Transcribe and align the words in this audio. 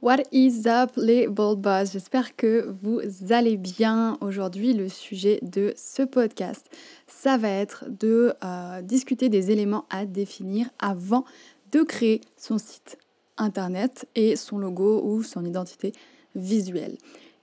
What 0.00 0.18
is 0.30 0.68
up 0.68 0.92
les 0.96 1.26
bold 1.26 1.60
boss? 1.60 1.90
J'espère 1.92 2.36
que 2.36 2.72
vous 2.82 3.00
allez 3.30 3.56
bien. 3.56 4.16
Aujourd'hui, 4.20 4.72
le 4.72 4.88
sujet 4.88 5.40
de 5.42 5.74
ce 5.76 6.04
podcast, 6.04 6.70
ça 7.08 7.36
va 7.36 7.48
être 7.48 7.84
de 7.88 8.32
euh, 8.44 8.80
discuter 8.80 9.28
des 9.28 9.50
éléments 9.50 9.86
à 9.90 10.06
définir 10.06 10.68
avant 10.78 11.24
de 11.72 11.82
créer 11.82 12.20
son 12.36 12.58
site 12.58 12.96
internet 13.38 14.06
et 14.14 14.36
son 14.36 14.58
logo 14.58 15.02
ou 15.02 15.24
son 15.24 15.44
identité 15.44 15.90
visuelle. 16.36 16.96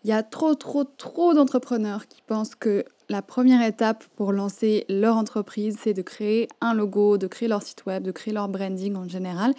Il 0.05 0.09
y 0.09 0.13
a 0.13 0.23
trop, 0.23 0.55
trop, 0.55 0.85
trop 0.85 1.33
d'entrepreneurs 1.33 2.07
qui 2.07 2.21
pensent 2.25 2.55
que 2.55 2.85
la 3.09 3.21
première 3.21 3.67
étape 3.67 4.05
pour 4.15 4.31
lancer 4.31 4.85
leur 4.87 5.17
entreprise, 5.17 5.77
c'est 5.83 5.93
de 5.93 6.01
créer 6.01 6.47
un 6.61 6.73
logo, 6.73 7.17
de 7.17 7.27
créer 7.27 7.49
leur 7.49 7.63
site 7.63 7.85
web, 7.85 8.03
de 8.03 8.11
créer 8.11 8.33
leur 8.33 8.47
branding 8.47 8.95
en 8.95 9.09
général. 9.09 9.53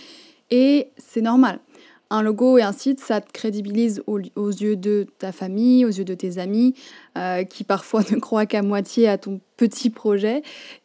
Et 0.50 0.92
c'est 0.96 1.20
normal. 1.20 1.60
Un 2.08 2.22
logo 2.22 2.56
et 2.56 2.62
un 2.62 2.72
site, 2.72 3.00
ça 3.00 3.20
te 3.20 3.32
crédibilise 3.32 4.00
aux, 4.06 4.18
yeux 4.18 4.76
de 4.76 5.08
ta 5.18 5.32
famille, 5.32 5.84
aux 5.84 5.90
yeux 5.90 6.04
de 6.04 6.14
tes 6.14 6.38
amis, 6.38 6.74
euh, 7.18 7.42
qui 7.42 7.64
parfois 7.64 8.02
ne 8.12 8.16
croient 8.18 8.46
qu'à 8.46 8.62
moitié 8.62 9.08
à 9.08 9.18
ton 9.18 9.40
petit 9.56 9.90
projet. 9.90 10.42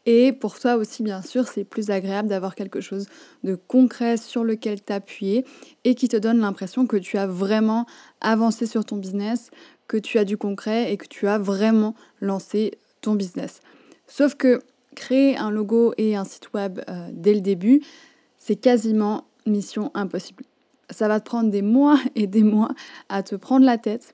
Et 0.08 0.32
pour 0.32 0.58
toi 0.58 0.76
aussi, 0.76 1.04
bien 1.04 1.22
sûr, 1.22 1.48
c'est 1.48 1.64
plus 1.64 1.92
agréable 1.92 2.28
d'avoir 2.28 2.56
quelque 2.56 2.82
chose 2.82 3.06
de 3.44 3.54
concret 3.54 4.18
sur 4.18 4.44
lequel 4.44 4.82
t'appuyer 4.82 5.46
et 5.84 5.94
qui 5.94 6.08
te 6.08 6.18
donne 6.18 6.40
l'impression 6.40 6.88
que 6.88 6.98
tu 6.98 7.18
as 7.18 7.28
vraiment 7.28 7.86
avancé 8.20 8.66
sur 8.66 8.84
ton 8.84 8.98
business, 8.98 9.52
que 9.88 9.98
tu 9.98 10.18
as 10.18 10.26
du 10.26 10.38
concret 10.38 10.92
et 10.92 10.98
que 10.98 11.08
tu 11.08 11.28
as 11.28 11.38
vraiment 11.38 11.94
lancé 12.20 12.72
ton 13.02 13.14
business. 13.14 13.60
Sauf 14.08 14.34
que 14.34 14.62
créer 14.96 15.38
un 15.38 15.52
logo 15.52 15.94
et 15.98 16.16
un 16.16 16.26
site 16.26 16.52
web 16.54 16.80
euh, 16.90 17.10
dès 17.12 17.36
le 17.36 17.42
début, 17.42 17.82
c'est 18.40 18.56
quasiment 18.56 19.26
mission 19.46 19.92
impossible 19.94 20.44
ça 20.92 21.08
va 21.08 21.20
te 21.20 21.26
prendre 21.26 21.50
des 21.50 21.62
mois 21.62 22.00
et 22.16 22.28
des 22.28 22.44
mois 22.44 22.72
à 23.10 23.24
te 23.24 23.36
prendre 23.36 23.66
la 23.66 23.78
tête 23.78 24.14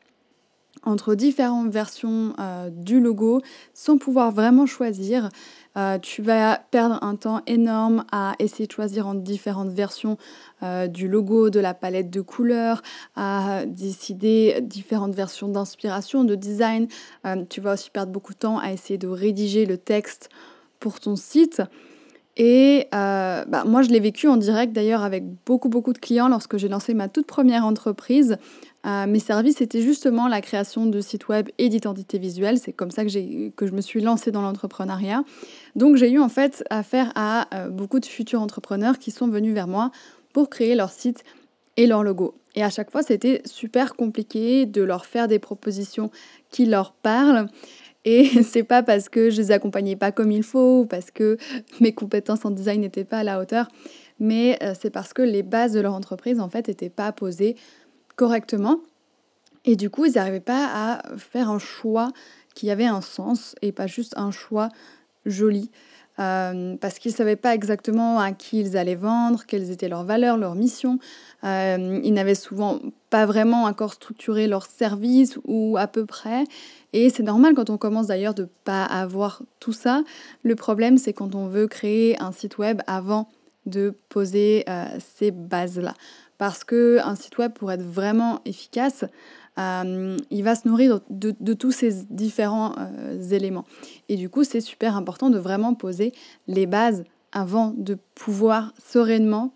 entre 0.83 1.15
différentes 1.15 1.69
versions 1.69 2.33
euh, 2.39 2.69
du 2.71 2.99
logo 2.99 3.41
sans 3.73 3.97
pouvoir 3.97 4.31
vraiment 4.31 4.65
choisir. 4.65 5.29
Euh, 5.75 5.99
tu 5.99 6.21
vas 6.21 6.61
perdre 6.71 7.03
un 7.03 7.15
temps 7.15 7.41
énorme 7.45 8.05
à 8.11 8.35
essayer 8.39 8.67
de 8.67 8.71
choisir 8.71 9.07
entre 9.07 9.21
différentes 9.21 9.69
versions 9.69 10.17
euh, 10.63 10.87
du 10.87 11.07
logo, 11.07 11.49
de 11.49 11.59
la 11.59 11.73
palette 11.73 12.09
de 12.09 12.21
couleurs, 12.21 12.81
à 13.15 13.65
décider 13.65 14.59
différentes 14.61 15.15
versions 15.15 15.49
d'inspiration, 15.49 16.23
de 16.23 16.35
design. 16.35 16.87
tu 17.49 17.61
vas 17.61 17.73
aussi 17.73 17.89
perdre 17.89 18.11
beaucoup 18.11 18.33
de 18.33 18.39
temps 18.39 18.57
à 18.57 18.71
essayer 18.71 18.97
de 18.97 19.07
rédiger 19.07 19.65
le 19.65 19.77
texte 19.77 20.29
pour 20.79 20.99
ton 20.99 21.15
site. 21.15 21.61
Et 22.39 22.87
euh, 22.93 23.45
bah, 23.45 23.63
moi, 23.65 23.81
je 23.81 23.89
l'ai 23.89 23.99
vécu 23.99 24.27
en 24.27 24.37
direct 24.37 24.71
d'ailleurs 24.71 25.01
avec 25.01 25.23
beaucoup, 25.45 25.69
beaucoup 25.69 25.91
de 25.91 25.97
clients 25.97 26.27
lorsque 26.27 26.57
j'ai 26.57 26.69
lancé 26.69 26.93
ma 26.93 27.09
toute 27.09 27.25
première 27.25 27.65
entreprise. 27.65 28.37
Euh, 28.85 29.07
mes 29.07 29.19
services 29.19 29.59
étaient 29.59 29.81
justement 29.81 30.27
la 30.27 30.39
création 30.39 30.85
de 30.85 31.01
sites 31.01 31.27
web 31.29 31.49
et 31.57 31.67
d'identité 31.67 32.19
visuelle. 32.19 32.59
C'est 32.59 32.73
comme 32.73 32.91
ça 32.91 33.03
que, 33.03 33.49
que 33.49 33.65
je 33.65 33.71
me 33.71 33.81
suis 33.81 34.01
lancée 34.01 34.31
dans 34.31 34.43
l'entrepreneuriat. 34.43 35.23
Donc, 35.75 35.95
j'ai 35.95 36.11
eu 36.11 36.19
en 36.19 36.29
fait 36.29 36.63
affaire 36.69 37.11
à 37.15 37.47
euh, 37.55 37.69
beaucoup 37.69 37.99
de 37.99 38.05
futurs 38.05 38.41
entrepreneurs 38.41 38.99
qui 38.99 39.09
sont 39.09 39.27
venus 39.27 39.55
vers 39.55 39.67
moi 39.67 39.89
pour 40.31 40.51
créer 40.51 40.75
leur 40.75 40.91
site 40.91 41.23
et 41.75 41.87
leur 41.87 42.03
logo. 42.03 42.35
Et 42.53 42.63
à 42.63 42.69
chaque 42.69 42.91
fois, 42.91 43.01
c'était 43.01 43.41
super 43.45 43.95
compliqué 43.95 44.67
de 44.67 44.83
leur 44.83 45.05
faire 45.07 45.27
des 45.27 45.39
propositions 45.39 46.11
qui 46.51 46.65
leur 46.65 46.91
parlent. 46.91 47.47
Et 48.09 48.41
c'est 48.43 48.63
pas 48.63 48.83
parce 48.83 49.09
que 49.09 49.29
je 49.29 49.41
les 49.41 49.51
accompagnais 49.51 49.97
pas 49.97 50.13
comme 50.13 50.31
il 50.31 50.43
faut 50.43 50.79
ou 50.79 50.85
parce 50.85 51.11
que 51.11 51.37
mes 51.81 51.93
compétences 51.93 52.45
en 52.45 52.51
design 52.51 52.79
n'étaient 52.79 53.03
pas 53.03 53.19
à 53.19 53.23
la 53.23 53.39
hauteur, 53.39 53.67
mais 54.17 54.57
euh, 54.63 54.73
c'est 54.79 54.89
parce 54.89 55.11
que 55.11 55.21
les 55.21 55.43
bases 55.43 55.73
de 55.73 55.81
leur 55.81 55.93
entreprise 55.93 56.39
en 56.39 56.47
fait 56.47 56.69
n'étaient 56.69 56.89
pas 56.89 57.11
posées 57.11 57.57
correctement. 58.15 58.79
Et 59.65 59.75
du 59.75 59.89
coup, 59.89 60.05
ils 60.05 60.13
n'arrivaient 60.13 60.39
pas 60.39 60.69
à 60.73 61.17
faire 61.17 61.49
un 61.49 61.59
choix 61.59 62.13
qui 62.55 62.71
avait 62.71 62.85
un 62.85 63.01
sens 63.01 63.55
et 63.61 63.73
pas 63.73 63.87
juste 63.87 64.13
un 64.15 64.31
choix 64.31 64.69
joli. 65.25 65.69
Euh, 66.19 66.75
parce 66.77 66.97
qu'ils 66.97 67.11
ne 67.11 67.17
savaient 67.17 67.35
pas 67.35 67.53
exactement 67.53 68.19
à 68.19 68.31
qui 68.31 68.59
ils 68.59 68.75
allaient 68.75 68.95
vendre, 68.95 69.43
quelles 69.45 69.69
étaient 69.69 69.89
leurs 69.89 70.03
valeurs, 70.03 70.37
leurs 70.37 70.55
missions. 70.55 70.97
Euh, 71.43 71.99
ils 72.03 72.13
n'avaient 72.13 72.35
souvent 72.35 72.79
pas 73.09 73.25
vraiment 73.25 73.65
encore 73.65 73.93
structuré 73.93 74.47
leur 74.47 74.65
service 74.65 75.37
ou 75.45 75.77
à 75.77 75.87
peu 75.87 76.05
près. 76.05 76.43
Et 76.93 77.09
c'est 77.09 77.23
normal 77.23 77.53
quand 77.53 77.69
on 77.69 77.77
commence 77.77 78.07
d'ailleurs 78.07 78.33
de 78.33 78.43
ne 78.43 78.47
pas 78.63 78.83
avoir 78.83 79.43
tout 79.59 79.73
ça. 79.73 80.03
Le 80.43 80.55
problème, 80.55 80.97
c'est 80.97 81.13
quand 81.13 81.35
on 81.35 81.47
veut 81.47 81.67
créer 81.67 82.19
un 82.19 82.31
site 82.31 82.57
web 82.57 82.81
avant 82.87 83.29
de 83.67 83.93
poser 84.09 84.63
euh, 84.69 84.85
ces 85.15 85.31
bases-là. 85.31 85.93
Parce 86.37 86.63
qu'un 86.63 87.15
site 87.15 87.37
web, 87.37 87.51
pour 87.53 87.71
être 87.71 87.83
vraiment 87.83 88.41
efficace, 88.45 89.05
euh, 89.57 90.17
il 90.29 90.43
va 90.43 90.55
se 90.55 90.67
nourrir 90.67 91.01
de, 91.09 91.53
tous 91.53 91.71
ces 91.71 92.03
différents 92.09 92.73
euh, 92.77 93.21
éléments. 93.29 93.65
Et 94.09 94.15
du 94.15 94.29
coup, 94.29 94.43
c'est 94.43 94.61
super 94.61 94.95
important 94.95 95.29
de 95.29 95.39
vraiment 95.39 95.73
poser 95.73 96.13
les 96.47 96.65
bases 96.65 97.03
avant 97.31 97.73
de 97.75 97.97
pouvoir 98.15 98.73
sereinement 98.83 99.53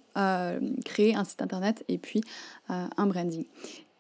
créer 0.84 1.16
un 1.16 1.24
site 1.24 1.42
internet 1.42 1.86
et 1.88 1.98
puis 1.98 2.22
un 2.68 3.08
branding. 3.08 3.46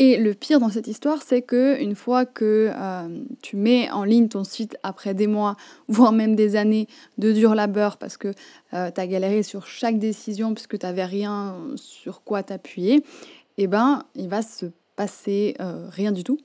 Et 0.03 0.17
le 0.17 0.33
pire 0.33 0.59
dans 0.59 0.71
cette 0.71 0.87
histoire, 0.87 1.21
c'est 1.21 1.43
que 1.43 1.79
une 1.79 1.93
fois 1.93 2.25
que 2.25 2.71
euh, 2.73 3.23
tu 3.43 3.55
mets 3.55 3.87
en 3.91 4.03
ligne 4.03 4.29
ton 4.29 4.43
site 4.43 4.75
après 4.81 5.13
des 5.13 5.27
mois, 5.27 5.57
voire 5.87 6.11
même 6.11 6.35
des 6.35 6.55
années 6.55 6.87
de 7.19 7.31
dur 7.31 7.53
labeur, 7.53 7.97
parce 7.97 8.17
que 8.17 8.29
euh, 8.73 8.89
tu 8.89 8.99
as 8.99 9.05
galéré 9.05 9.43
sur 9.43 9.67
chaque 9.67 9.99
décision, 9.99 10.55
puisque 10.55 10.79
tu 10.79 10.87
n'avais 10.87 11.05
rien 11.05 11.55
sur 11.75 12.23
quoi 12.23 12.41
t'appuyer, 12.41 13.03
eh 13.59 13.67
ben, 13.67 14.01
il 14.15 14.27
va 14.27 14.41
se 14.41 14.65
passer 14.95 15.55
euh, 15.59 15.87
rien 15.89 16.11
du 16.11 16.23
tout. 16.23 16.39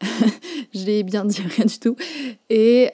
Je 0.74 0.84
l'ai 0.84 1.02
bien 1.02 1.24
dit, 1.24 1.42
rien 1.42 1.66
du 1.66 1.78
tout. 1.78 1.96
Et 2.50 2.90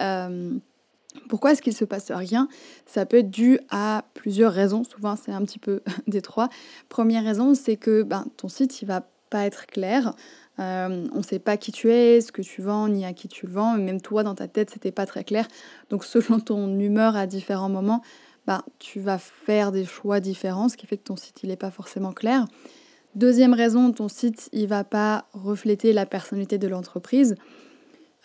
pourquoi 1.28 1.52
est-ce 1.52 1.62
qu'il 1.62 1.74
se 1.74 1.84
passe 1.84 2.10
rien? 2.10 2.48
Ça 2.86 3.06
peut 3.06 3.18
être 3.18 3.30
dû 3.30 3.60
à 3.70 4.04
plusieurs 4.14 4.52
raisons. 4.52 4.84
Souvent, 4.84 5.16
c'est 5.16 5.32
un 5.32 5.44
petit 5.44 5.58
peu 5.58 5.82
des 6.06 6.22
trois. 6.22 6.48
Première 6.88 7.24
raison, 7.24 7.54
c'est 7.54 7.76
que 7.76 8.02
ben, 8.02 8.26
ton 8.36 8.48
site, 8.48 8.82
il 8.82 8.86
va 8.86 9.06
pas 9.30 9.44
être 9.44 9.66
clair. 9.66 10.14
Euh, 10.58 11.06
on 11.12 11.18
ne 11.18 11.22
sait 11.22 11.38
pas 11.38 11.56
qui 11.56 11.70
tu 11.70 11.90
es, 11.90 12.20
ce 12.20 12.32
que 12.32 12.42
tu 12.42 12.62
vends, 12.62 12.88
ni 12.88 13.04
à 13.04 13.12
qui 13.12 13.28
tu 13.28 13.46
le 13.46 13.52
vends. 13.52 13.76
Même 13.76 14.00
toi, 14.00 14.22
dans 14.22 14.34
ta 14.34 14.48
tête, 14.48 14.70
c'était 14.70 14.90
pas 14.90 15.06
très 15.06 15.22
clair. 15.22 15.46
Donc, 15.90 16.04
selon 16.04 16.40
ton 16.40 16.78
humeur 16.78 17.16
à 17.16 17.26
différents 17.26 17.68
moments, 17.68 18.02
bah, 18.46 18.64
tu 18.78 18.98
vas 19.00 19.18
faire 19.18 19.72
des 19.72 19.84
choix 19.84 20.20
différents, 20.20 20.68
ce 20.68 20.76
qui 20.76 20.86
fait 20.86 20.96
que 20.96 21.04
ton 21.04 21.16
site, 21.16 21.42
il 21.42 21.50
n'est 21.50 21.56
pas 21.56 21.70
forcément 21.70 22.12
clair. 22.12 22.46
Deuxième 23.18 23.52
raison, 23.52 23.90
ton 23.90 24.06
site, 24.06 24.48
il 24.52 24.68
va 24.68 24.84
pas 24.84 25.24
refléter 25.32 25.92
la 25.92 26.06
personnalité 26.06 26.56
de 26.56 26.68
l'entreprise. 26.68 27.34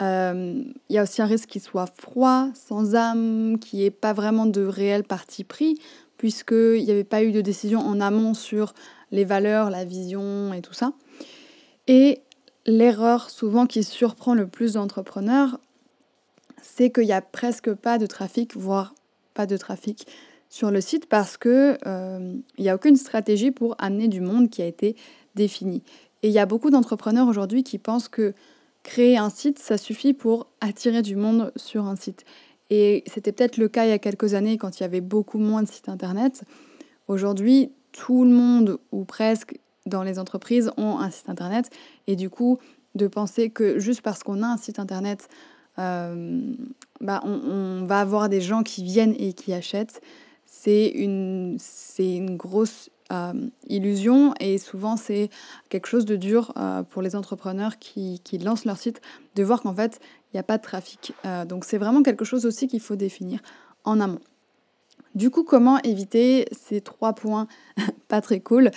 Euh, 0.03 0.63
il 0.87 0.95
y 0.95 0.99
a 0.99 1.01
aussi 1.01 1.19
un 1.23 1.25
risque 1.25 1.49
qu'il 1.49 1.63
soit 1.63 1.91
froid, 1.99 2.49
sans 2.53 2.93
âme, 2.93 3.57
qu'il 3.57 3.79
n'y 3.79 3.85
ait 3.85 3.89
pas 3.89 4.13
vraiment 4.13 4.45
de 4.45 4.63
réel 4.63 5.03
parti 5.03 5.43
pris, 5.43 5.79
puisqu'il 6.17 6.83
n'y 6.83 6.91
avait 6.91 7.03
pas 7.03 7.23
eu 7.23 7.31
de 7.31 7.41
décision 7.41 7.79
en 7.79 7.99
amont 8.01 8.35
sur 8.35 8.75
les 9.09 9.25
valeurs, 9.25 9.71
la 9.71 9.83
vision 9.83 10.53
et 10.53 10.61
tout 10.61 10.75
ça. 10.75 10.93
Et 11.87 12.21
l'erreur 12.67 13.31
souvent 13.31 13.65
qui 13.65 13.83
surprend 13.83 14.35
le 14.35 14.45
plus 14.45 14.73
d'entrepreneurs, 14.73 15.59
c'est 16.61 16.91
qu'il 16.91 17.05
n'y 17.05 17.13
a 17.13 17.21
presque 17.21 17.73
pas 17.73 17.97
de 17.97 18.05
trafic, 18.05 18.55
voire 18.55 18.93
pas 19.33 19.47
de 19.47 19.57
trafic 19.57 20.05
sur 20.53 20.69
le 20.69 20.81
site 20.81 21.07
parce 21.07 21.35
qu'il 21.35 21.79
euh, 21.87 22.35
n'y 22.59 22.69
a 22.69 22.75
aucune 22.75 22.95
stratégie 22.95 23.49
pour 23.49 23.75
amener 23.79 24.07
du 24.07 24.21
monde 24.21 24.51
qui 24.51 24.61
a 24.61 24.67
été 24.67 24.95
définie. 25.33 25.81
Et 26.21 26.27
il 26.27 26.31
y 26.31 26.37
a 26.37 26.45
beaucoup 26.45 26.69
d'entrepreneurs 26.69 27.27
aujourd'hui 27.27 27.63
qui 27.63 27.79
pensent 27.79 28.07
que 28.07 28.35
créer 28.83 29.17
un 29.17 29.31
site, 29.31 29.57
ça 29.57 29.79
suffit 29.79 30.13
pour 30.13 30.45
attirer 30.61 31.01
du 31.01 31.15
monde 31.15 31.51
sur 31.55 31.85
un 31.85 31.95
site. 31.95 32.23
Et 32.69 33.03
c'était 33.07 33.31
peut-être 33.31 33.57
le 33.57 33.67
cas 33.67 33.85
il 33.85 33.89
y 33.89 33.93
a 33.93 33.97
quelques 33.97 34.35
années 34.35 34.59
quand 34.59 34.79
il 34.79 34.83
y 34.83 34.85
avait 34.85 35.01
beaucoup 35.01 35.39
moins 35.39 35.63
de 35.63 35.67
sites 35.67 35.89
internet. 35.89 36.43
Aujourd'hui, 37.07 37.71
tout 37.91 38.23
le 38.23 38.29
monde 38.29 38.77
ou 38.91 39.05
presque 39.05 39.57
dans 39.87 40.03
les 40.03 40.19
entreprises 40.19 40.69
ont 40.77 40.99
un 40.99 41.09
site 41.09 41.29
internet 41.29 41.71
et 42.05 42.15
du 42.15 42.29
coup 42.29 42.59
de 42.93 43.07
penser 43.07 43.49
que 43.49 43.79
juste 43.79 44.03
parce 44.03 44.21
qu'on 44.21 44.43
a 44.43 44.47
un 44.47 44.57
site 44.57 44.77
internet, 44.77 45.29
euh, 45.79 46.53
bah 47.01 47.21
on, 47.25 47.85
va 47.85 48.01
avoir 48.01 48.29
des 48.29 48.39
gens 48.39 48.61
qui 48.61 48.83
viennent 48.83 49.15
et 49.17 49.33
qui 49.33 49.51
achètent, 49.51 49.99
c'est 50.55 50.87
une, 50.87 51.57
une 51.99 52.37
grosse 52.37 52.89
illusion 53.67 54.33
et 54.39 54.57
souvent 54.57 54.97
c'est 54.97 55.29
quelque 55.69 55.87
chose 55.87 56.05
de 56.05 56.15
dur 56.15 56.53
pour 56.89 57.01
les 57.01 57.15
entrepreneurs 57.15 57.77
qui, 57.77 58.19
qui, 58.23 58.39
lancent 58.39 58.65
leur 58.65 58.77
site 58.77 59.01
de 59.35 59.43
voir 59.43 59.61
qu'en 59.61 59.75
fait 59.75 59.99
il 60.01 60.37
n'y 60.37 60.39
a 60.39 60.43
pas 60.43 60.57
de 60.57 60.63
trafic. 60.63 61.13
donc 61.47 61.65
c'est 61.65 61.77
vraiment 61.77 62.01
quelque 62.01 62.25
chose 62.25 62.47
aussi 62.47 62.67
qu'il 62.67 62.79
faut 62.79 62.95
définir 62.95 63.39
en 63.83 63.99
amont. 63.99 64.21
Du 65.15 65.29
coup, 65.29 65.43
comment 65.43 65.79
éviter 65.83 66.47
ces 66.51 66.81
trois 66.81 67.13
points 67.13 67.47
pas 68.07 68.21
très 68.21 68.39
cool? 68.39 68.71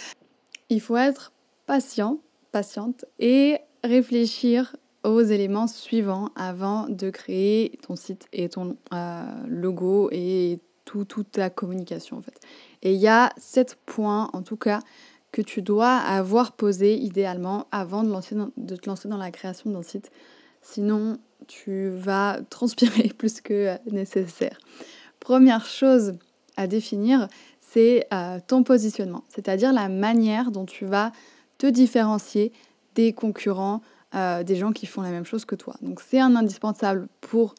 Il 0.69 0.81
faut 0.81 0.97
être 0.97 1.33
patient, 1.67 2.19
patiente 2.53 3.05
et 3.19 3.59
réfléchir 3.83 4.77
aux 5.05 5.23
éléments 5.23 5.69
suivants 5.69 6.31
avant 6.35 6.89
de 6.89 7.11
créer 7.11 7.79
ton 7.87 7.97
site 7.97 8.27
et 8.33 8.49
ton 8.49 8.77
euh, 8.93 9.23
logo 9.47 10.09
et 10.11 10.59
tout, 10.87 11.05
toute 11.05 11.33
ta 11.33 11.51
communication 11.51 12.17
en 12.17 12.23
fait. 12.23 12.41
Et 12.83 12.95
il 12.95 13.01
y 13.01 13.09
a 13.09 13.31
sept 13.37 13.77
points 13.85 14.31
en 14.33 14.41
tout 14.41 14.57
cas 14.57 14.81
que 15.33 15.43
tu 15.43 15.61
dois 15.61 15.97
avoir 15.97 16.53
posé 16.53 16.97
idéalement 16.97 17.67
avant 17.71 18.03
de, 18.03 18.09
lancer 18.09 18.35
de 18.57 18.77
te 18.77 18.89
lancer 18.89 19.09
dans 19.09 19.19
la 19.19 19.31
création 19.31 19.71
d'un 19.71 19.83
site. 19.83 20.11
Sinon, 20.63 21.19
tu 21.47 21.91
vas 21.91 22.39
transpirer 22.49 23.09
plus 23.19 23.43
que 23.43 23.77
nécessaire. 23.91 24.59
Première 25.21 25.67
chose 25.67 26.15
à 26.57 26.67
définir, 26.67 27.29
c'est 27.61 28.07
euh, 28.15 28.39
ton 28.47 28.63
positionnement, 28.63 29.25
c'est-à-dire 29.29 29.73
la 29.73 29.89
manière 29.89 30.51
dont 30.51 30.65
tu 30.65 30.87
vas 30.87 31.13
te 31.59 31.67
différencier 31.67 32.53
des 32.95 33.13
concurrents, 33.13 33.83
euh, 34.15 34.43
des 34.43 34.57
gens 34.57 34.73
qui 34.73 34.87
font 34.87 35.03
la 35.03 35.11
même 35.11 35.27
chose 35.27 35.45
que 35.45 35.55
toi. 35.55 35.75
Donc 35.83 36.01
c'est 36.01 36.21
un 36.21 36.35
indispensable 36.37 37.09
pour 37.21 37.55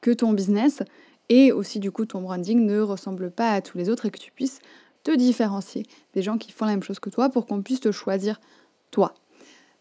que 0.00 0.10
ton 0.10 0.32
business 0.32 0.82
et 1.28 1.52
aussi 1.52 1.78
du 1.78 1.90
coup 1.90 2.06
ton 2.06 2.20
branding 2.20 2.64
ne 2.64 2.80
ressemble 2.80 3.30
pas 3.30 3.50
à 3.50 3.60
tous 3.60 3.78
les 3.78 3.88
autres 3.88 4.06
et 4.06 4.10
que 4.10 4.18
tu 4.18 4.32
puisses 4.32 4.60
te 5.02 5.14
différencier 5.14 5.84
des 6.14 6.22
gens 6.22 6.38
qui 6.38 6.52
font 6.52 6.64
la 6.64 6.72
même 6.72 6.82
chose 6.82 7.00
que 7.00 7.10
toi 7.10 7.28
pour 7.28 7.46
qu'on 7.46 7.62
puisse 7.62 7.80
te 7.80 7.92
choisir 7.92 8.40
toi. 8.90 9.14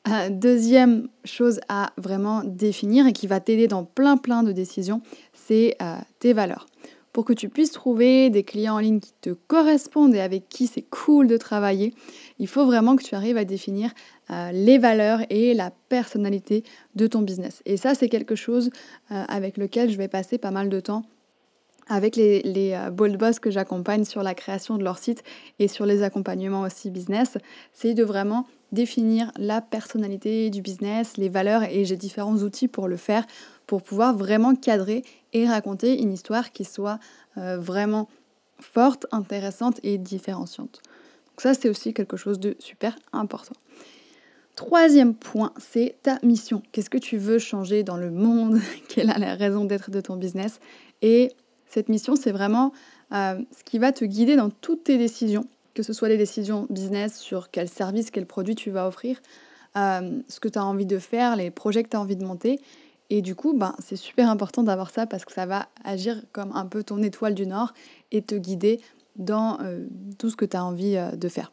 Euh, 0.08 0.30
deuxième 0.32 1.10
chose 1.26 1.60
à 1.70 1.92
vraiment 1.98 2.44
définir 2.44 3.06
et 3.06 3.14
qui 3.14 3.28
va 3.28 3.40
t'aider 3.40 3.68
dans 3.68 3.84
plein 3.84 4.18
plein 4.18 4.42
de 4.42 4.52
décisions, 4.52 5.02
c'est 5.34 5.78
tes 6.20 6.34
valeurs 6.34 6.66
pour 7.14 7.26
que 7.26 7.34
tu 7.34 7.50
puisses 7.50 7.72
trouver 7.72 8.30
des 8.30 8.44
clients 8.44 8.76
en 8.76 8.80
ligne 8.80 9.00
qui 9.00 9.14
te 9.22 9.32
correspondent 9.32 10.16
et 10.16 10.22
avec 10.22 10.48
qui 10.50 10.68
c'est 10.68 10.84
cool 10.84 11.28
de 11.28 11.38
travailler, 11.38 11.94
il 12.40 12.48
faut 12.48 12.66
vraiment 12.66 12.96
que 12.96 13.04
tu 13.04 13.16
arrives 13.16 13.38
à 13.38 13.46
définir 13.46 13.92
euh, 14.30 14.52
les 14.52 14.78
valeurs 14.78 15.20
et 15.30 15.54
la 15.54 15.72
personnalité 15.90 16.64
de 16.96 17.08
ton 17.08 17.22
business. 17.22 17.62
Et 17.66 17.78
ça, 17.78 17.96
c'est 17.96 18.10
quelque 18.10 18.36
chose 18.36 18.70
euh, 19.12 19.24
avec 19.28 19.58
lequel 19.58 19.90
je 19.90 19.98
vais 19.98 20.08
passer 20.08 20.38
pas 20.38 20.52
mal 20.52 20.70
de 20.70 20.80
temps 20.80 21.04
avec 21.88 22.16
les, 22.16 22.74
euh, 22.74 22.90
bold 22.90 23.18
boss 23.18 23.40
que 23.40 23.52
j'accompagne 23.52 24.06
sur 24.06 24.24
la 24.24 24.34
création 24.34 24.78
de 24.78 24.84
leur 24.84 24.98
site 24.98 25.24
et 25.60 25.68
sur 25.68 25.86
les 25.86 26.04
accompagnements 26.04 26.62
aussi 26.62 26.90
business, 26.90 27.38
c'est 27.74 27.94
de 27.94 28.04
vraiment 28.04 28.46
définir 28.72 29.32
la 29.38 29.62
personnalité 29.62 30.50
du 30.50 30.62
business, 30.62 31.18
les 31.18 31.30
valeurs 31.30 31.64
et 31.64 31.86
j'ai 31.86 31.98
différents 31.98 32.38
outils 32.38 32.68
pour 32.68 32.88
le 32.88 32.98
faire 32.98 33.26
pour 33.68 33.82
pouvoir 33.82 34.16
vraiment 34.16 34.56
cadrer 34.56 35.04
et 35.34 35.48
raconter 35.48 36.02
une 36.02 36.14
histoire 36.14 36.52
qui 36.52 36.66
soit 36.66 37.00
euh, 37.38 37.58
vraiment 37.58 38.10
forte, 38.60 39.08
intéressante 39.12 39.80
et 39.84 39.98
différenciante. 39.98 40.82
Donc 41.28 41.42
ça, 41.42 41.54
c'est 41.54 41.70
aussi 41.70 41.94
quelque 41.94 42.18
chose 42.18 42.40
de 42.40 42.56
super 42.60 42.96
important. 43.14 43.56
Troisième 44.56 45.16
point, 45.16 45.54
c'est 45.58 45.96
ta 46.04 46.20
mission. 46.24 46.62
Qu'est-ce 46.72 46.90
que 46.90 46.98
tu 46.98 47.18
veux 47.18 47.40
changer 47.40 47.84
dans 47.84 47.98
le 47.98 48.12
monde? 48.12 48.60
Quelle 48.90 49.10
est 49.10 49.20
la 49.20 49.36
raison 49.36 49.66
d'être 49.66 49.90
de 49.90 50.02
ton 50.02 50.18
business? 50.18 50.60
Et 51.02 51.32
cette 51.72 51.88
mission, 51.88 52.16
c'est 52.16 52.32
vraiment 52.32 52.74
euh, 53.14 53.40
ce 53.58 53.64
qui 53.64 53.80
va 53.80 53.94
te 53.94 54.04
guider 54.04 54.36
dans 54.36 54.50
toutes 54.50 54.84
tes 54.84 54.98
décisions, 54.98 55.48
que 55.74 55.84
ce 55.84 55.94
soit 55.94 56.10
les 56.10 56.18
décisions 56.18 56.68
business 56.70 57.18
sur 57.18 57.50
quel 57.50 57.70
service, 57.70 58.12
quel 58.12 58.26
produit 58.26 58.56
tu 58.56 58.72
vas 58.72 58.88
offrir, 58.88 59.22
euh, 59.78 60.20
ce 60.28 60.42
que 60.42 60.50
tu 60.50 60.60
as 60.60 60.66
envie 60.66 60.86
de 60.86 61.00
faire, 61.00 61.38
les 61.38 61.50
projets 61.50 61.84
que 61.84 61.90
tu 61.90 61.96
as 61.96 62.02
envie 62.02 62.18
de 62.18 62.26
monter, 62.26 62.60
et 63.10 63.22
du 63.22 63.36
coup, 63.36 63.54
ben, 63.54 63.74
c'est 63.80 63.96
super 63.96 64.30
important 64.30 64.64
d'avoir 64.64 64.90
ça 64.90 65.06
parce 65.06 65.24
que 65.24 65.32
ça 65.32 65.46
va 65.46 65.68
agir 65.84 66.22
comme 66.34 66.52
un 66.54 66.66
peu 66.66 66.84
ton 66.84 67.02
étoile 67.02 67.36
du 67.36 67.48
Nord 67.48 67.74
et 68.12 68.22
te 68.22 68.36
guider 68.36 68.82
dans 69.16 69.58
euh, 69.62 69.86
tout 70.18 70.30
ce 70.30 70.36
que 70.36 70.46
tu 70.46 70.58
as 70.58 70.64
envie 70.64 70.98
de 71.14 71.30
faire. 71.30 71.52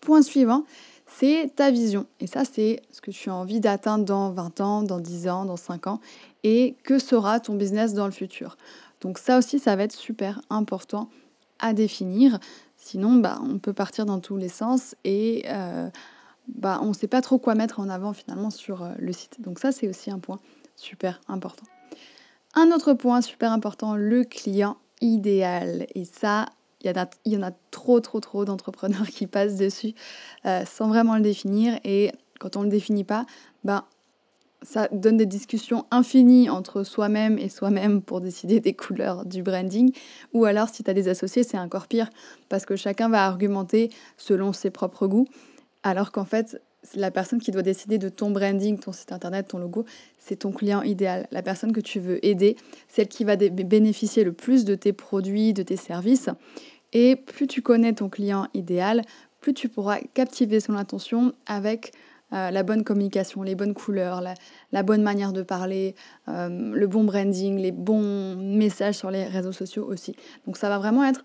Point 0.00 0.22
suivant, 0.22 0.64
c'est 1.06 1.50
ta 1.54 1.70
vision. 1.70 2.06
Et 2.20 2.26
ça, 2.26 2.44
c'est 2.44 2.82
ce 2.90 3.00
que 3.00 3.10
tu 3.10 3.30
as 3.30 3.34
envie 3.34 3.60
d'atteindre 3.60 4.04
dans 4.04 4.30
20 4.30 4.60
ans, 4.60 4.82
dans 4.82 5.00
10 5.00 5.28
ans, 5.28 5.44
dans 5.44 5.56
5 5.56 5.86
ans. 5.86 6.00
Et 6.44 6.76
que 6.84 6.98
sera 6.98 7.40
ton 7.40 7.54
business 7.54 7.94
dans 7.94 8.06
le 8.06 8.12
futur? 8.12 8.56
Donc 9.06 9.18
ça 9.18 9.38
aussi, 9.38 9.60
ça 9.60 9.76
va 9.76 9.84
être 9.84 9.92
super 9.92 10.40
important 10.50 11.08
à 11.60 11.74
définir. 11.74 12.40
Sinon, 12.76 13.14
bah, 13.14 13.38
on 13.40 13.60
peut 13.60 13.72
partir 13.72 14.04
dans 14.04 14.18
tous 14.18 14.36
les 14.36 14.48
sens 14.48 14.96
et 15.04 15.44
euh, 15.46 15.88
bah, 16.48 16.80
on 16.82 16.86
ne 16.86 16.92
sait 16.92 17.06
pas 17.06 17.22
trop 17.22 17.38
quoi 17.38 17.54
mettre 17.54 17.78
en 17.78 17.88
avant 17.88 18.12
finalement 18.12 18.50
sur 18.50 18.82
euh, 18.82 18.90
le 18.98 19.12
site. 19.12 19.40
Donc 19.40 19.60
ça, 19.60 19.70
c'est 19.70 19.88
aussi 19.88 20.10
un 20.10 20.18
point 20.18 20.40
super 20.74 21.20
important. 21.28 21.66
Un 22.56 22.72
autre 22.72 22.94
point 22.94 23.20
super 23.20 23.52
important, 23.52 23.94
le 23.94 24.24
client 24.24 24.76
idéal. 25.00 25.86
Et 25.94 26.04
ça, 26.04 26.46
il 26.82 26.92
y, 27.26 27.36
en 27.36 27.42
a 27.44 27.52
trop, 27.70 28.00
trop, 28.00 28.18
trop 28.18 28.44
d'entrepreneurs 28.44 29.06
qui 29.06 29.28
passent 29.28 29.56
dessus 29.56 29.94
euh, 30.46 30.64
sans 30.64 30.88
vraiment 30.88 31.14
le 31.14 31.22
définir. 31.22 31.78
Et 31.84 32.10
quand 32.40 32.56
on 32.56 32.62
ne 32.62 32.64
le 32.64 32.72
définit 32.72 33.04
pas, 33.04 33.24
bah, 33.62 33.86
ça 34.66 34.88
donne 34.90 35.16
des 35.16 35.26
discussions 35.26 35.86
infinies 35.92 36.50
entre 36.50 36.82
soi-même 36.82 37.38
et 37.38 37.48
soi-même 37.48 38.02
pour 38.02 38.20
décider 38.20 38.58
des 38.58 38.72
couleurs 38.72 39.24
du 39.24 39.44
branding. 39.44 39.92
Ou 40.34 40.44
alors, 40.44 40.68
si 40.68 40.82
tu 40.82 40.90
as 40.90 40.94
des 40.94 41.06
associés, 41.06 41.44
c'est 41.44 41.58
encore 41.58 41.86
pire 41.86 42.10
parce 42.48 42.66
que 42.66 42.74
chacun 42.74 43.08
va 43.08 43.24
argumenter 43.24 43.90
selon 44.16 44.52
ses 44.52 44.70
propres 44.70 45.06
goûts 45.06 45.28
alors 45.84 46.10
qu'en 46.10 46.24
fait, 46.24 46.60
la 46.96 47.12
personne 47.12 47.40
qui 47.40 47.52
doit 47.52 47.62
décider 47.62 47.96
de 47.98 48.08
ton 48.08 48.30
branding, 48.30 48.76
ton 48.76 48.90
site 48.90 49.12
internet, 49.12 49.46
ton 49.46 49.58
logo, 49.58 49.84
c'est 50.18 50.40
ton 50.40 50.50
client 50.50 50.82
idéal, 50.82 51.28
la 51.30 51.42
personne 51.42 51.72
que 51.72 51.80
tu 51.80 52.00
veux 52.00 52.24
aider, 52.26 52.56
celle 52.88 53.06
qui 53.06 53.22
va 53.22 53.36
bénéficier 53.36 54.24
le 54.24 54.32
plus 54.32 54.64
de 54.64 54.74
tes 54.74 54.92
produits, 54.92 55.52
de 55.52 55.62
tes 55.62 55.76
services. 55.76 56.28
Et 56.92 57.14
plus 57.14 57.46
tu 57.46 57.62
connais 57.62 57.92
ton 57.92 58.08
client 58.08 58.48
idéal, 58.52 59.02
plus 59.40 59.54
tu 59.54 59.68
pourras 59.68 60.00
captiver 60.12 60.58
son 60.58 60.74
attention 60.74 61.34
avec 61.46 61.92
euh, 62.32 62.50
la 62.50 62.62
bonne 62.62 62.82
communication, 62.82 63.42
les 63.42 63.54
bonnes 63.54 63.74
couleurs, 63.74 64.20
la, 64.72 64.82
bonne 64.82 65.02
manière 65.02 65.32
de 65.32 65.42
parler, 65.42 65.94
euh, 66.28 66.48
le 66.74 66.86
bon 66.86 67.04
branding, 67.04 67.56
les 67.58 67.72
bons 67.72 68.36
messages 68.36 68.96
sur 68.96 69.10
les 69.10 69.24
réseaux 69.24 69.52
sociaux 69.52 69.84
aussi. 69.84 70.16
Donc 70.46 70.56
ça 70.56 70.68
va 70.68 70.78
vraiment 70.78 71.04
être 71.04 71.24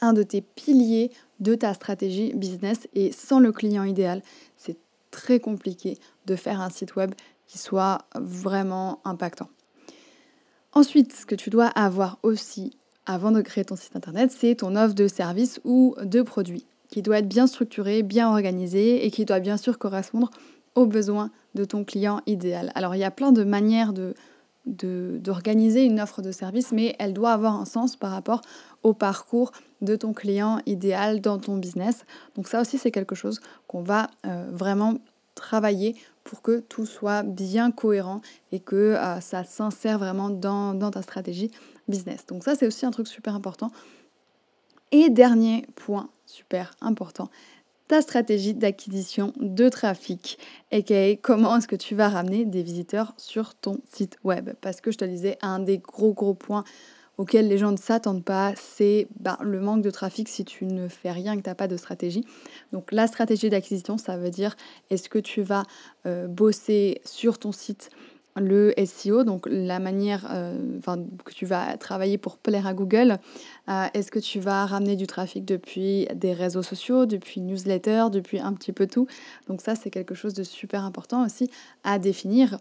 un 0.00 0.12
de 0.12 0.22
tes 0.22 0.40
piliers 0.40 1.12
de 1.38 1.54
ta 1.54 1.72
stratégie 1.74 2.32
business 2.34 2.88
et 2.94 3.12
sans 3.12 3.38
le 3.38 3.52
client 3.52 3.84
idéal, 3.84 4.22
c'est 4.56 4.76
très 5.10 5.38
compliqué 5.38 5.98
de 6.26 6.34
faire 6.34 6.60
un 6.60 6.70
site 6.70 6.96
web 6.96 7.14
qui 7.46 7.58
soit 7.58 7.98
vraiment 8.14 9.00
impactant. 9.04 9.50
Ensuite, 10.72 11.12
ce 11.12 11.26
que 11.26 11.34
tu 11.34 11.50
dois 11.50 11.66
avoir 11.66 12.18
aussi 12.22 12.76
avant 13.06 13.30
de 13.30 13.40
créer 13.40 13.64
ton 13.64 13.76
site 13.76 13.94
internet, 13.94 14.32
c'est 14.32 14.56
ton 14.56 14.74
offre 14.74 14.94
de 14.94 15.06
service 15.06 15.60
ou 15.64 15.94
de 16.02 16.22
produit 16.22 16.66
qui 16.92 17.02
doit 17.02 17.18
être 17.18 17.28
bien 17.28 17.46
structuré, 17.46 18.02
bien 18.02 18.28
organisé 18.28 19.04
et 19.06 19.10
qui 19.10 19.24
doit 19.24 19.40
bien 19.40 19.56
sûr 19.56 19.78
correspondre 19.78 20.30
aux 20.74 20.86
besoins 20.86 21.30
de 21.54 21.64
ton 21.64 21.84
client 21.84 22.20
idéal. 22.26 22.70
Alors 22.74 22.94
il 22.94 22.98
y 22.98 23.04
a 23.04 23.10
plein 23.10 23.32
de 23.32 23.42
manières 23.42 23.92
de 23.92 24.14
d'organiser 24.64 25.84
une 25.84 26.00
offre 26.00 26.22
de 26.22 26.30
service, 26.30 26.70
mais 26.70 26.94
elle 27.00 27.12
doit 27.12 27.32
avoir 27.32 27.56
un 27.56 27.64
sens 27.64 27.96
par 27.96 28.12
rapport 28.12 28.42
au 28.84 28.94
parcours 28.94 29.50
de 29.80 29.96
ton 29.96 30.12
client 30.12 30.60
idéal 30.66 31.20
dans 31.20 31.40
ton 31.40 31.56
business. 31.56 32.04
Donc 32.36 32.46
ça 32.46 32.60
aussi, 32.60 32.78
c'est 32.78 32.92
quelque 32.92 33.16
chose 33.16 33.40
qu'on 33.66 33.82
va 33.82 34.08
euh, 34.24 34.46
vraiment 34.52 34.98
travailler 35.34 35.96
pour 36.22 36.42
que 36.42 36.60
tout 36.60 36.86
soit 36.86 37.24
bien 37.24 37.72
cohérent 37.72 38.20
et 38.52 38.60
que 38.60 38.76
euh, 38.76 39.20
ça 39.20 39.42
s'insère 39.42 39.98
vraiment 39.98 40.30
dans, 40.30 40.74
dans 40.74 40.92
ta 40.92 41.02
stratégie 41.02 41.50
business. 41.88 42.24
Donc 42.26 42.44
ça, 42.44 42.54
c'est 42.54 42.68
aussi 42.68 42.86
un 42.86 42.92
truc 42.92 43.08
super 43.08 43.34
important. 43.34 43.72
Et 44.92 45.10
dernier 45.10 45.66
point 45.74 46.08
super 46.32 46.70
important, 46.80 47.28
ta 47.88 48.00
stratégie 48.00 48.54
d'acquisition 48.54 49.34
de 49.36 49.68
trafic, 49.68 50.38
et 50.70 51.18
comment 51.20 51.56
est-ce 51.56 51.68
que 51.68 51.76
tu 51.76 51.94
vas 51.94 52.08
ramener 52.08 52.44
des 52.46 52.62
visiteurs 52.62 53.12
sur 53.18 53.54
ton 53.54 53.80
site 53.92 54.16
web? 54.24 54.50
Parce 54.62 54.80
que 54.80 54.90
je 54.90 54.98
te 54.98 55.04
disais, 55.04 55.36
un 55.42 55.58
des 55.58 55.78
gros 55.78 56.14
gros 56.14 56.34
points 56.34 56.64
auxquels 57.18 57.48
les 57.48 57.58
gens 57.58 57.70
ne 57.70 57.76
s'attendent 57.76 58.24
pas, 58.24 58.54
c'est 58.56 59.06
bah, 59.20 59.38
le 59.42 59.60
manque 59.60 59.82
de 59.82 59.90
trafic 59.90 60.28
si 60.28 60.44
tu 60.46 60.64
ne 60.64 60.88
fais 60.88 61.10
rien, 61.10 61.36
que 61.36 61.42
tu 61.42 61.50
n'as 61.50 61.54
pas 61.54 61.68
de 61.68 61.76
stratégie. 61.76 62.24
Donc 62.72 62.90
la 62.92 63.06
stratégie 63.06 63.50
d'acquisition, 63.50 63.98
ça 63.98 64.16
veut 64.16 64.30
dire 64.30 64.56
est-ce 64.88 65.10
que 65.10 65.18
tu 65.18 65.42
vas 65.42 65.64
euh, 66.06 66.26
bosser 66.26 67.02
sur 67.04 67.38
ton 67.38 67.52
site 67.52 67.90
le 68.36 68.72
SEO, 68.84 69.24
donc 69.24 69.46
la 69.50 69.78
manière 69.78 70.26
euh, 70.30 70.78
que 71.24 71.32
tu 71.32 71.46
vas 71.46 71.76
travailler 71.76 72.18
pour 72.18 72.38
plaire 72.38 72.66
à 72.66 72.74
Google. 72.74 73.18
Euh, 73.68 73.86
est-ce 73.94 74.10
que 74.10 74.18
tu 74.18 74.40
vas 74.40 74.66
ramener 74.66 74.96
du 74.96 75.06
trafic 75.06 75.44
depuis 75.44 76.06
des 76.14 76.32
réseaux 76.32 76.62
sociaux, 76.62 77.06
depuis 77.06 77.40
newsletter, 77.40 78.06
depuis 78.10 78.38
un 78.38 78.52
petit 78.54 78.72
peu 78.72 78.86
tout? 78.86 79.06
Donc 79.48 79.60
ça, 79.60 79.74
c'est 79.74 79.90
quelque 79.90 80.14
chose 80.14 80.34
de 80.34 80.42
super 80.42 80.84
important 80.84 81.24
aussi 81.24 81.50
à 81.84 81.98
définir. 81.98 82.58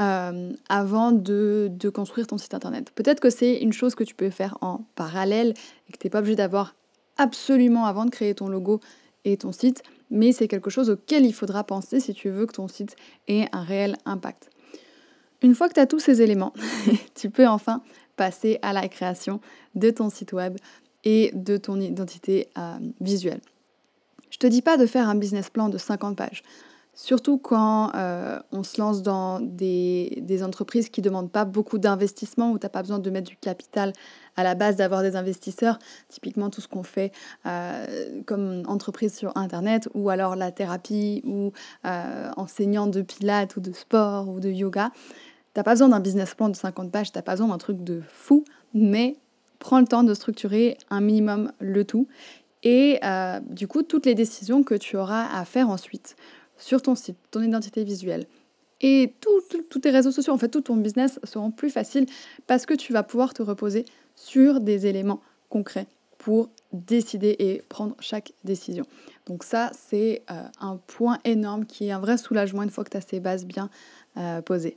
Euh, 0.00 0.52
avant 0.70 1.12
de, 1.12 1.70
de, 1.70 1.90
construire 1.90 2.26
ton 2.26 2.38
site 2.38 2.54
internet. 2.54 2.90
Peut-être 2.94 3.20
que 3.20 3.28
c'est 3.28 3.56
une 3.58 3.74
chose 3.74 3.94
que 3.94 4.02
tu 4.02 4.14
peux 4.14 4.30
faire 4.30 4.56
en 4.62 4.80
parallèle 4.94 5.52
et 5.86 5.92
que 5.92 5.98
tu 5.98 6.06
n'es 6.06 6.10
pas 6.10 6.20
obligé 6.20 6.36
d'avoir 6.36 6.74
absolument 7.18 7.84
avant 7.84 8.06
de 8.06 8.10
créer 8.10 8.34
ton 8.34 8.48
logo 8.48 8.80
et 9.24 9.36
ton 9.36 9.52
site, 9.52 9.82
mais 10.10 10.32
c'est 10.32 10.48
quelque 10.48 10.70
chose 10.70 10.90
auquel 10.90 11.26
il 11.26 11.34
faudra 11.34 11.64
penser 11.64 12.00
si 12.00 12.14
tu 12.14 12.30
veux 12.30 12.46
que 12.46 12.54
ton 12.54 12.68
site 12.68 12.96
ait 13.28 13.46
un 13.52 13.62
réel 13.62 13.96
impact. 14.06 14.49
Une 15.42 15.54
fois 15.54 15.68
que 15.68 15.74
tu 15.74 15.80
as 15.80 15.86
tous 15.86 16.00
ces 16.00 16.22
éléments, 16.22 16.52
tu 17.14 17.30
peux 17.30 17.46
enfin 17.46 17.82
passer 18.16 18.58
à 18.62 18.72
la 18.72 18.88
création 18.88 19.40
de 19.74 19.90
ton 19.90 20.10
site 20.10 20.32
web 20.32 20.58
et 21.04 21.30
de 21.34 21.56
ton 21.56 21.80
identité 21.80 22.48
euh, 22.58 22.74
visuelle. 23.00 23.40
Je 24.30 24.36
te 24.36 24.46
dis 24.46 24.62
pas 24.62 24.76
de 24.76 24.86
faire 24.86 25.08
un 25.08 25.14
business 25.14 25.48
plan 25.48 25.68
de 25.68 25.78
50 25.78 26.16
pages. 26.16 26.42
Surtout 26.92 27.38
quand 27.38 27.92
euh, 27.94 28.38
on 28.52 28.62
se 28.62 28.78
lance 28.78 29.02
dans 29.02 29.40
des, 29.40 30.42
entreprises 30.44 30.90
qui 30.90 31.00
ne 31.00 31.06
demandent 31.06 31.30
pas 31.30 31.46
beaucoup 31.46 31.78
d'investissement, 31.78 32.50
où 32.52 32.58
tu 32.58 32.66
n'as 32.66 32.70
pas 32.70 32.82
besoin 32.82 32.98
de 32.98 33.08
mettre 33.08 33.28
du 33.28 33.36
capital 33.36 33.94
à 34.36 34.42
la 34.42 34.54
base 34.54 34.76
d'avoir 34.76 35.00
des 35.00 35.16
investisseurs. 35.16 35.78
Typiquement 36.08 36.50
tout 36.50 36.60
ce 36.60 36.68
qu'on 36.68 36.82
fait 36.82 37.12
euh, 37.46 38.20
comme 38.26 38.64
entreprise 38.66 39.14
sur 39.14 39.34
Internet, 39.36 39.88
ou 39.94 40.10
alors 40.10 40.36
la 40.36 40.52
thérapie, 40.52 41.22
ou 41.24 41.52
enseignant 42.36 42.86
de 42.86 43.00
pilates, 43.00 43.56
ou 43.56 43.60
de 43.60 43.72
sport, 43.72 44.28
ou 44.28 44.40
de 44.40 44.50
yoga. 44.50 44.90
Tu 45.54 45.60
n'as 45.60 45.64
pas 45.64 45.72
besoin 45.72 45.88
d'un 45.88 46.00
business 46.00 46.34
plan 46.34 46.48
de 46.48 46.56
50 46.56 46.90
pages, 46.92 47.12
tu 47.12 47.18
n'as 47.18 47.22
pas 47.22 47.32
besoin 47.32 47.48
d'un 47.48 47.58
truc 47.58 47.82
de 47.82 48.02
fou, 48.08 48.44
mais 48.72 49.16
prends 49.58 49.80
le 49.80 49.86
temps 49.86 50.04
de 50.04 50.14
structurer 50.14 50.78
un 50.90 51.00
minimum 51.00 51.52
le 51.60 51.84
tout. 51.84 52.06
Et 52.62 53.00
du 53.48 53.66
coup, 53.66 53.82
toutes 53.82 54.06
les 54.06 54.14
décisions 54.14 54.62
que 54.62 54.74
tu 54.74 54.96
auras 54.96 55.26
à 55.34 55.44
faire 55.44 55.70
ensuite 55.70 56.14
sur 56.58 56.82
ton 56.82 56.94
site, 56.94 57.16
ton 57.30 57.42
identité 57.42 57.84
visuelle. 57.84 58.26
Et 58.80 59.14
tous 59.20 59.78
tes 59.80 59.90
réseaux 59.90 60.10
sociaux, 60.10 60.32
en 60.32 60.38
fait, 60.38 60.48
tout 60.48 60.62
ton 60.62 60.76
business 60.76 61.18
seront 61.24 61.50
plus 61.50 61.70
faciles 61.70 62.06
parce 62.46 62.64
que 62.64 62.74
tu 62.74 62.92
vas 62.92 63.02
pouvoir 63.02 63.34
te 63.34 63.42
reposer 63.42 63.84
sur 64.14 64.60
des 64.60 64.86
éléments 64.86 65.20
concrets 65.48 65.86
pour 66.16 66.50
décider 66.72 67.36
et 67.38 67.62
prendre 67.68 67.94
chaque 67.98 68.32
décision. 68.44 68.84
Donc 69.26 69.42
ça, 69.42 69.70
c'est 69.74 70.22
euh, 70.30 70.42
un 70.60 70.76
point 70.76 71.18
énorme 71.24 71.64
qui 71.64 71.88
est 71.88 71.92
un 71.92 71.98
vrai 71.98 72.18
soulagement 72.18 72.62
une 72.62 72.70
fois 72.70 72.84
que 72.84 72.90
tu 72.90 72.96
as 72.96 73.00
ces 73.00 73.20
bases 73.20 73.46
bien 73.46 73.70
euh, 74.16 74.42
posées. 74.42 74.76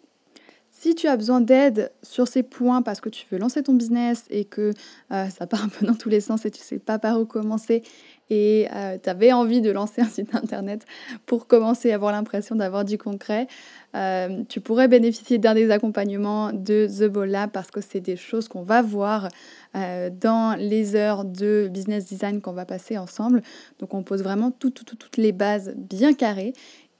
Si 0.83 0.95
tu 0.95 1.07
as 1.07 1.15
besoin 1.15 1.39
d'aide 1.39 1.93
sur 2.01 2.27
ces 2.27 2.43
points 2.43 2.81
parce 2.81 2.99
que 2.99 3.07
tu 3.07 3.25
veux 3.31 3.37
lancer 3.37 3.63
ton 3.63 3.73
business 3.73 4.25
et 4.29 4.43
que 4.43 4.73
euh, 5.13 5.29
ça 5.29 5.47
part 5.47 5.63
un 5.63 5.69
peu 5.69 5.85
dans 5.85 5.93
tous 5.93 6.09
les 6.09 6.19
sens 6.19 6.45
et 6.45 6.51
tu 6.51 6.59
sais 6.59 6.77
pas 6.77 6.99
par 6.99 7.21
où 7.21 7.25
commencer 7.25 7.83
et 8.29 8.67
euh, 8.73 8.97
tu 9.01 9.09
avais 9.09 9.31
envie 9.31 9.61
de 9.61 9.71
lancer 9.71 10.01
un 10.01 10.09
site 10.09 10.35
internet 10.35 10.85
pour 11.25 11.47
commencer 11.47 11.93
à 11.93 11.95
avoir 11.95 12.11
l'impression 12.11 12.57
d'avoir 12.57 12.83
du 12.83 12.97
concret, 12.97 13.47
euh, 13.95 14.43
tu 14.49 14.59
pourrais 14.59 14.89
bénéficier 14.89 15.37
d'un 15.37 15.53
des 15.53 15.71
accompagnements 15.71 16.51
de 16.51 16.87
The 16.87 17.09
Ball 17.09 17.49
parce 17.53 17.71
que 17.71 17.79
c'est 17.79 18.01
des 18.01 18.17
choses 18.17 18.49
qu'on 18.49 18.63
va 18.63 18.81
voir 18.81 19.29
dans 19.73 20.55
les 20.59 20.95
heures 20.95 21.25
de 21.25 21.67
business 21.71 22.05
design 22.05 22.41
qu'on 22.41 22.53
va 22.53 22.63
passer 22.63 22.95
ensemble. 22.99 23.41
Donc 23.79 23.95
on 23.95 24.03
pose 24.03 24.21
vraiment 24.21 24.51
toutes 24.51 25.17
les 25.17 25.31
bases 25.31 25.73
bien 25.75 26.13
carrées 26.13 26.53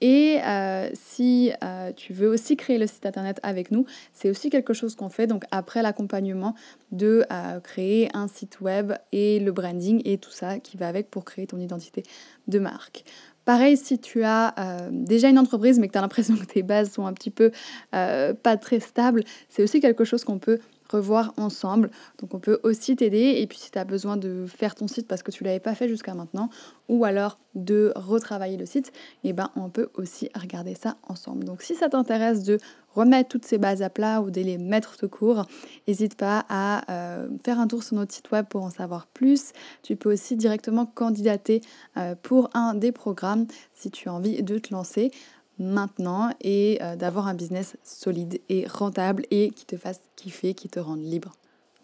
et 0.06 0.38
euh, 0.44 0.90
si 0.92 1.50
euh, 1.64 1.90
tu 1.96 2.12
veux 2.12 2.28
aussi 2.28 2.58
créer 2.58 2.76
le 2.76 2.86
site 2.86 3.06
internet 3.06 3.40
avec 3.42 3.70
nous, 3.70 3.86
c'est 4.12 4.28
aussi 4.28 4.50
quelque 4.50 4.74
chose 4.74 4.96
qu'on 4.96 5.08
fait. 5.08 5.26
Donc 5.26 5.44
après 5.50 5.80
l'accompagnement 5.80 6.54
de 6.92 7.24
euh, 7.32 7.58
créer 7.60 8.10
un 8.12 8.28
site 8.28 8.60
web 8.60 8.92
et 9.12 9.40
le 9.40 9.50
branding 9.50 10.02
et 10.04 10.18
tout 10.18 10.30
ça 10.30 10.58
qui 10.58 10.76
va 10.76 10.88
avec 10.88 11.10
pour 11.10 11.24
créer 11.24 11.46
ton 11.46 11.58
identité 11.58 12.02
de 12.48 12.58
marque. 12.58 13.04
Pareil, 13.46 13.78
si 13.78 13.98
tu 13.98 14.24
as 14.24 14.54
déjà 14.90 15.30
une 15.30 15.38
entreprise 15.38 15.78
mais 15.78 15.86
que 15.88 15.92
tu 15.92 15.98
as 15.98 16.02
l'impression 16.02 16.36
que 16.36 16.44
tes 16.44 16.62
bases 16.62 16.90
sont 16.90 17.06
un 17.06 17.12
petit 17.14 17.30
peu 17.30 17.50
pas 17.90 18.56
très 18.58 18.80
stables, 18.80 19.22
c'est 19.48 19.62
aussi 19.62 19.80
quelque 19.80 20.04
chose 20.04 20.24
qu'on 20.24 20.38
peut 20.38 20.60
revoir 20.90 21.32
ensemble. 21.36 21.90
Donc 22.18 22.34
on 22.34 22.38
peut 22.38 22.60
aussi 22.62 22.96
t'aider. 22.96 23.36
Et 23.38 23.46
puis 23.46 23.58
si 23.58 23.70
tu 23.70 23.78
as 23.78 23.84
besoin 23.84 24.16
de 24.16 24.46
faire 24.46 24.74
ton 24.74 24.88
site 24.88 25.06
parce 25.08 25.22
que 25.22 25.30
tu 25.30 25.44
l'avais 25.44 25.60
pas 25.60 25.74
fait 25.74 25.88
jusqu'à 25.88 26.14
maintenant, 26.14 26.50
ou 26.88 27.04
alors 27.04 27.38
de 27.54 27.92
retravailler 27.96 28.56
le 28.56 28.66
site, 28.66 28.92
eh 29.22 29.32
ben 29.32 29.50
on 29.56 29.68
peut 29.70 29.88
aussi 29.94 30.28
regarder 30.34 30.74
ça 30.74 30.96
ensemble. 31.08 31.44
Donc 31.44 31.62
si 31.62 31.74
ça 31.74 31.88
t'intéresse 31.88 32.42
de 32.42 32.58
remettre 32.94 33.28
toutes 33.28 33.44
ces 33.44 33.58
bases 33.58 33.82
à 33.82 33.90
plat 33.90 34.20
ou 34.20 34.30
de 34.30 34.40
les 34.40 34.58
mettre 34.58 34.96
de 35.00 35.06
court, 35.06 35.46
n'hésite 35.88 36.16
pas 36.16 36.44
à 36.48 36.90
euh, 36.90 37.28
faire 37.44 37.58
un 37.58 37.66
tour 37.66 37.82
sur 37.82 37.96
notre 37.96 38.12
site 38.12 38.30
web 38.30 38.46
pour 38.46 38.62
en 38.62 38.70
savoir 38.70 39.06
plus. 39.06 39.52
Tu 39.82 39.96
peux 39.96 40.12
aussi 40.12 40.36
directement 40.36 40.86
candidater 40.86 41.60
euh, 41.96 42.14
pour 42.22 42.50
un 42.54 42.74
des 42.74 42.92
programmes 42.92 43.46
si 43.72 43.90
tu 43.90 44.08
as 44.08 44.14
envie 44.14 44.42
de 44.42 44.58
te 44.58 44.72
lancer 44.72 45.10
maintenant 45.58 46.30
et 46.40 46.78
euh, 46.82 46.96
d'avoir 46.96 47.26
un 47.26 47.34
business 47.34 47.76
solide 47.82 48.40
et 48.48 48.66
rentable 48.66 49.24
et 49.30 49.50
qui 49.50 49.66
te 49.66 49.76
fasse 49.76 50.00
kiffer, 50.16 50.54
qui 50.54 50.68
te 50.68 50.80
rende 50.80 51.02
libre. 51.02 51.32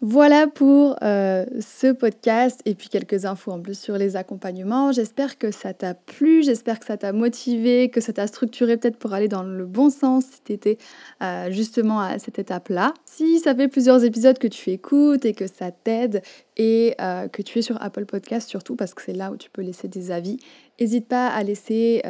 Voilà 0.03 0.47
pour 0.47 0.95
euh, 1.03 1.45
ce 1.59 1.91
podcast 1.91 2.59
et 2.65 2.73
puis 2.73 2.89
quelques 2.89 3.25
infos 3.25 3.51
en 3.51 3.59
plus 3.59 3.79
sur 3.79 3.99
les 3.99 4.15
accompagnements. 4.15 4.91
J'espère 4.91 5.37
que 5.37 5.51
ça 5.51 5.75
t'a 5.75 5.93
plu, 5.93 6.41
j'espère 6.41 6.79
que 6.79 6.87
ça 6.87 6.97
t'a 6.97 7.13
motivé, 7.13 7.89
que 7.89 8.01
ça 8.01 8.11
t'a 8.11 8.25
structuré 8.25 8.77
peut-être 8.77 8.97
pour 8.97 9.13
aller 9.13 9.27
dans 9.27 9.43
le 9.43 9.63
bon 9.67 9.91
sens 9.91 10.25
si 10.25 10.41
tu 10.41 10.53
étais 10.53 10.79
euh, 11.21 11.51
justement 11.51 11.99
à 11.99 12.17
cette 12.17 12.39
étape-là. 12.39 12.95
Si 13.05 13.39
ça 13.41 13.53
fait 13.53 13.67
plusieurs 13.67 14.03
épisodes 14.03 14.39
que 14.39 14.47
tu 14.47 14.71
écoutes 14.71 15.23
et 15.23 15.33
que 15.33 15.45
ça 15.45 15.69
t'aide 15.69 16.23
et 16.57 16.95
que 17.31 17.41
tu 17.41 17.59
es 17.59 17.61
sur 17.61 17.81
Apple 17.81 18.05
Podcast 18.05 18.49
surtout 18.49 18.75
parce 18.75 18.93
que 18.93 19.01
c'est 19.01 19.13
là 19.13 19.31
où 19.31 19.37
tu 19.37 19.49
peux 19.51 19.61
laisser 19.61 19.87
des 19.87 20.11
avis, 20.11 20.37
N'hésite 20.81 21.07
pas 21.07 21.27
à 21.27 21.43
laisser 21.43 22.01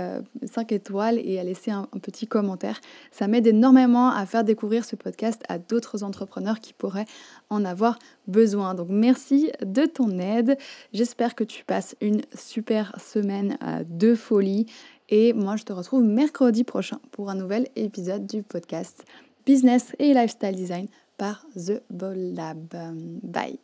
5 0.46 0.72
euh, 0.72 0.76
étoiles 0.76 1.20
et 1.22 1.40
à 1.40 1.44
laisser 1.44 1.72
un, 1.72 1.90
petit 2.02 2.26
commentaire. 2.26 2.80
Ça 3.12 3.28
m'aide 3.28 3.46
énormément 3.46 4.10
à 4.12 4.26
faire 4.26 4.46
découvrir 4.46 4.86
ce 4.86 4.96
podcast 4.96 5.44
à 5.50 5.60
d'autres 5.60 6.04
entrepreneurs 6.04 6.62
qui 6.62 6.72
pourraient 6.72 7.06
en 7.50 7.66
avoir 7.66 8.00
besoin. 8.28 8.74
Donc 8.74 8.88
merci 8.90 9.52
de 9.62 9.86
ton 9.86 10.18
aide. 10.20 10.58
J'espère 10.94 11.36
que 11.36 11.44
tu 11.44 11.66
passes 11.66 11.98
une 12.00 12.22
super 12.34 12.96
semaine 12.98 13.58
euh, 13.62 13.84
de 13.90 14.16
folie. 14.16 14.68
Et 15.10 15.34
moi, 15.34 15.58
je 15.58 15.64
te 15.64 15.74
retrouve 15.74 16.06
mercredi 16.06 16.64
prochain 16.64 17.00
pour 17.12 17.30
un 17.30 17.36
nouvel 17.36 17.68
épisode 17.76 18.26
du 18.26 18.42
podcast 18.42 19.04
Business 19.46 19.94
et 20.00 20.14
Lifestyle 20.14 20.56
Design 20.56 20.88
par 21.18 21.46
The 21.58 21.84
Ball 21.90 22.34
Lab. 22.36 22.74
Bye 23.22 23.60